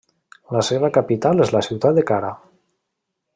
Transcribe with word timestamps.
La 0.55 0.63
seva 0.69 0.89
capital 0.95 1.43
és 1.45 1.53
la 1.57 1.61
ciutat 1.67 1.99
de 2.01 2.05
Kara. 2.13 2.33